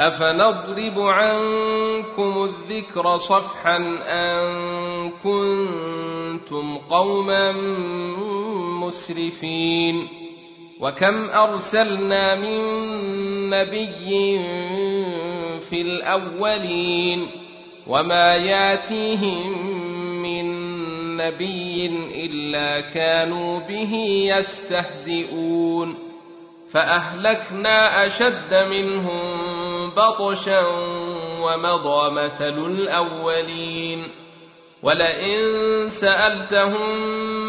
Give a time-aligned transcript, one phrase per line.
[0.00, 3.76] أفنضرب عنكم الذكر صفحا
[4.08, 7.52] أن كنتم قوما
[8.86, 10.08] مسرفين
[10.80, 12.60] وكم أرسلنا من
[13.50, 14.38] نبي
[15.70, 17.26] في الأولين
[17.86, 19.62] وما ياتيهم
[20.22, 20.46] من
[21.16, 21.86] نبي
[22.26, 23.94] إلا كانوا به
[24.36, 25.94] يستهزئون
[26.70, 29.49] فأهلكنا أشد منهم
[30.00, 30.66] بطشا
[31.40, 34.08] ومضى مثل الأولين.
[34.82, 35.40] ولئن
[35.88, 36.98] سألتهم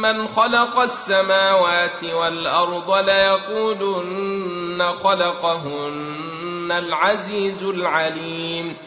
[0.02, 8.78] من خلق السماوات والأرض ليقولن خلقهن العزيز العليم.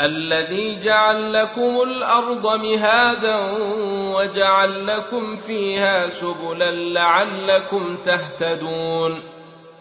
[0.00, 3.36] الذي جعل لكم الأرض مهادا
[4.16, 9.22] وجعل لكم فيها سبلا لعلكم تهتدون.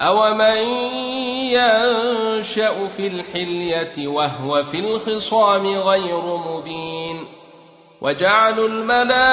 [0.00, 0.58] أومن
[1.52, 7.26] ينشأ في الحلية وهو في الخصام غير مبين
[8.00, 9.28] وجعلوا الملائكة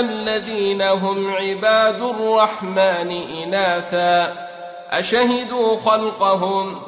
[0.00, 3.10] الذين هم عباد الرحمن
[3.42, 4.32] إناثا
[4.90, 6.80] أشهدوا خلقهم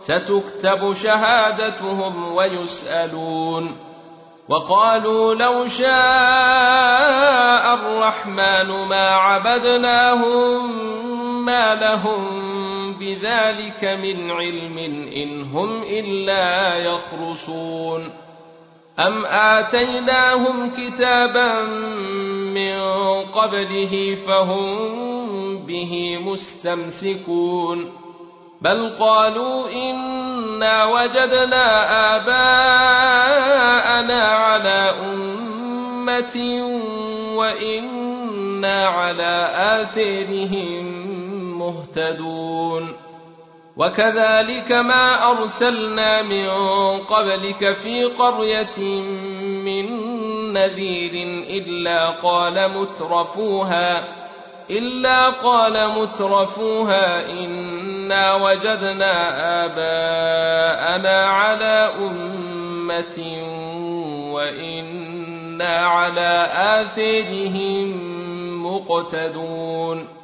[0.00, 3.76] ستكتب شهادتهم ويسألون
[4.48, 5.94] وقالوا لو شاء
[7.74, 10.84] الرحمن ما عبدناهم
[11.44, 12.24] ما لهم
[12.92, 14.78] بذلك من علم
[15.16, 18.10] إن هم إلا يخرصون
[18.98, 21.62] أم آتيناهم كتابا
[22.54, 22.80] من
[23.32, 24.96] قبله فهم
[25.66, 27.92] به مستمسكون
[28.62, 31.66] بل قالوا إنا وجدنا
[32.16, 33.54] آباءنا
[34.22, 36.36] على أمة
[37.36, 41.03] وإنا على آثارهم
[41.64, 42.92] مهتدون
[43.76, 46.48] وكذلك ما أرسلنا من
[46.98, 48.80] قبلك في قرية
[49.64, 49.86] من
[50.52, 51.12] نذير
[51.50, 54.04] إلا قال مترفوها
[54.70, 59.14] إلا قال مترفوها إنا وجدنا
[59.64, 63.18] آباءنا على أمة
[64.32, 68.14] وإنا على آثارهم
[68.66, 70.23] مقتدون.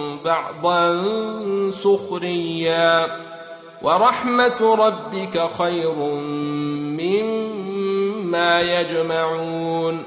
[0.25, 1.01] بعضا
[1.71, 3.07] سخريا
[3.81, 5.95] ورحمة ربك خير
[6.99, 10.03] مما يجمعون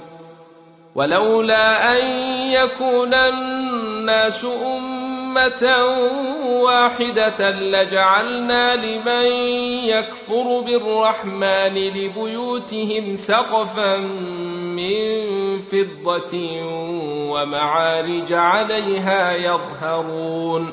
[0.95, 2.05] ولولا أن
[2.53, 5.75] يكون الناس أمة
[6.63, 9.27] واحدة لجعلنا لمن
[9.89, 13.97] يكفر بالرحمن لبيوتهم سقفا
[14.77, 16.39] من فضة
[17.33, 20.73] ومعارج عليها يظهرون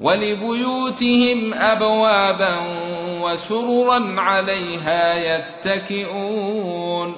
[0.00, 2.56] ولبيوتهم أبوابا
[3.22, 7.14] وسررا عليها يتكئون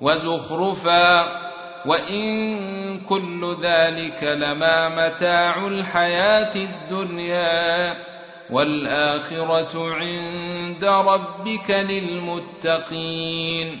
[0.00, 1.40] وزخرفا
[1.86, 7.96] وإن كل ذلك لما متاع الحياة الدنيا
[8.50, 13.80] والآخرة عند ربك للمتقين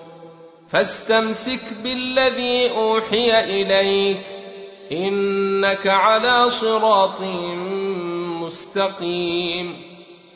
[0.71, 4.25] فاستمسك بالذي أوحي إليك
[4.91, 7.21] إنك على صراط
[8.41, 9.75] مستقيم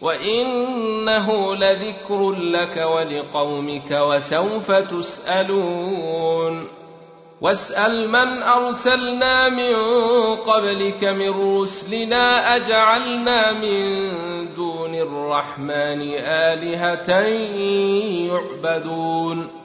[0.01, 6.67] وإنه لذكر لك ولقومك وسوف تسألون
[7.41, 9.75] واسأل من أرسلنا من
[10.35, 13.85] قبلك من رسلنا أجعلنا من
[14.55, 17.11] دون الرحمن آلهة
[18.31, 19.64] يعبدون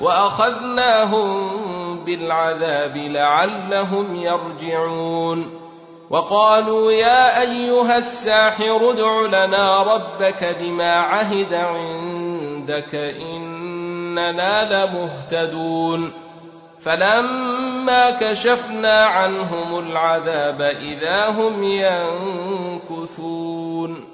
[0.00, 1.50] وأخذناهم
[2.04, 5.60] بالعذاب لعلهم يرجعون.
[6.10, 16.12] وقالوا يا أيها الساحر ادع لنا ربك بما عهد عندك إننا لمهتدون.
[16.82, 21.62] فلما كشفنا عنهم العذاب إذا هم
[22.90, 24.13] ينكثون.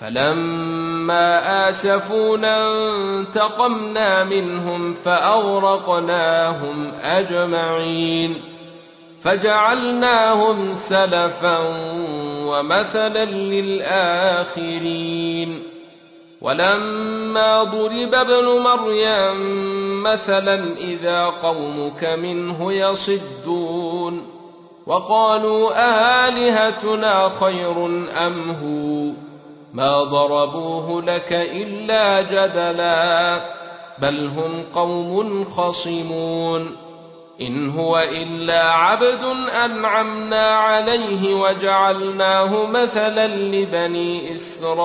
[0.00, 2.72] فلما آسفونا
[3.18, 8.42] انتقمنا منهم فأغرقناهم أجمعين
[9.22, 11.58] فجعلناهم سلفا
[12.46, 14.90] ومثلا للآخرين
[16.40, 19.40] ولما ضرب ابن مريم
[20.02, 24.26] مثلا إذا قومك منه يصدون
[24.86, 25.70] وقالوا
[26.28, 27.86] الهتنا خير
[28.26, 28.99] أم هو
[29.74, 33.40] ما ضربوه لك الا جدلا
[33.98, 36.76] بل هم قوم خصمون
[37.40, 39.24] ان هو الا عبد
[39.64, 44.80] انعمنا عليه وجعلناه مثلا لبني اسرائيل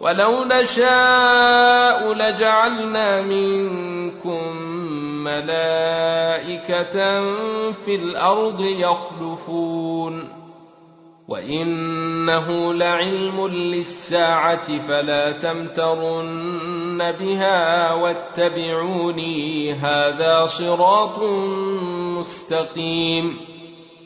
[0.00, 4.56] ولو نشاء لجعلنا منكم
[5.24, 6.94] ملائكه
[7.72, 10.43] في الأرض يخلفون
[11.28, 21.18] وانه لعلم للساعه فلا تمترن بها واتبعوني هذا صراط
[22.18, 23.36] مستقيم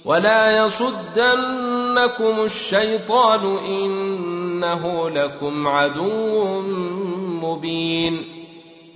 [0.04, 6.62] ولا يصدنكم الشيطان انه لكم عدو
[7.42, 8.37] مبين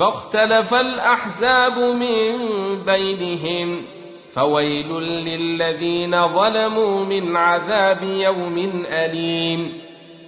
[0.00, 2.38] فاختلف الأحزاب من
[2.84, 3.82] بينهم
[4.34, 9.80] فويل للذين ظلموا من عذاب يوم أليم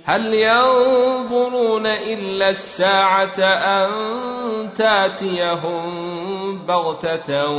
[0.05, 3.91] هل ينظرون إلا الساعة أن
[4.77, 7.51] تأتيهم بغتة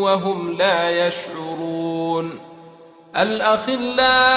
[0.00, 2.40] وهم لا يشعرون
[3.16, 4.32] الأخلاء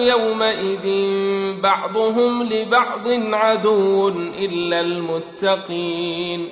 [0.00, 1.13] يومئذ
[1.64, 6.48] بعضهم لبعض عدو إلا المتقين.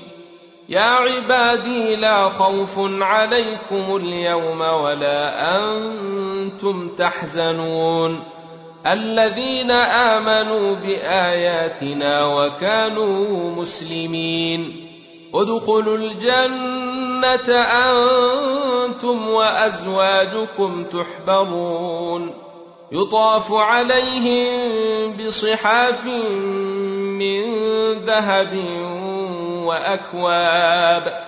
[0.68, 8.24] يا عبادي لا خوف عليكم اليوم ولا أنتم تحزنون.
[8.86, 14.86] الذين آمنوا بآياتنا وكانوا مسلمين.
[15.34, 22.41] ادخلوا الجنة أنتم وأزواجكم تحبرون.
[22.92, 26.04] يطاف عليهم بصحاف
[27.18, 27.42] من
[27.92, 28.54] ذهب
[29.66, 31.22] وأكواب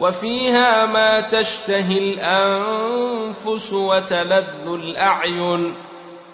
[0.00, 5.74] وفيها ما تشتهي الأنفس وتلذ الأعين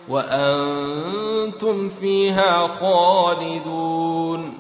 [0.09, 4.59] وأنتم فيها خالدون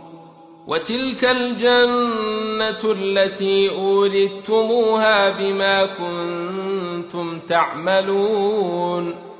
[0.66, 9.31] وتلك الجنة التي أورثتموها بما كنتم تعملون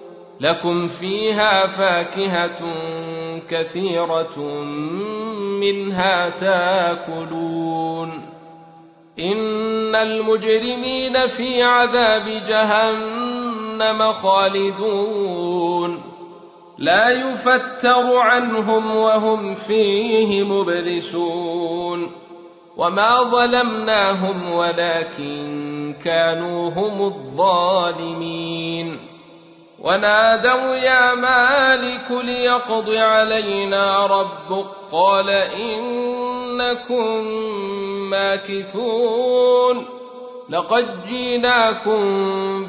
[0.43, 2.75] لكم فيها فاكهة
[3.51, 4.39] كثيرة
[5.61, 8.09] منها تاكلون.
[9.19, 16.03] إن المجرمين في عذاب جهنم خالدون.
[16.79, 22.11] لا يفتر عنهم وهم فيه مبلسون.
[22.77, 29.12] وما ظلمناهم ولكن كانوا هم الظالمين.
[29.83, 37.25] ونادوا يا مالك ليقض علينا ربك قال إنكم
[38.11, 39.87] ماكثون
[40.49, 42.03] لقد جيناكم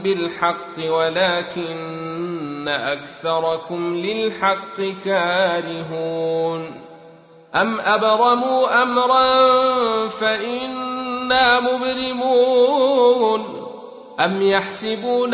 [0.03, 6.81] بالحق ولكن أكثركم للحق كارهون
[7.55, 9.27] أم أبرموا أمرا
[10.07, 13.43] فإنا مبرمون
[14.19, 15.33] أم يحسبون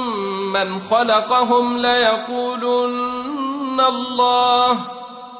[0.51, 3.31] من خلقهم ليقولن
[3.79, 4.77] الله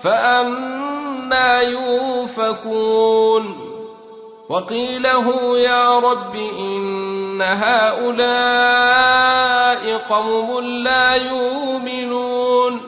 [0.04, 2.92] فأنا يوفكون
[4.50, 8.22] وقيله يا رب إن هؤلاء
[10.10, 12.82] قوم لا يؤمنون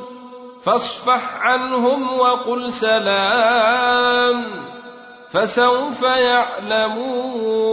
[0.63, 4.44] فاصفح عنهم وقل سلام
[5.32, 7.63] فسوف يعلمون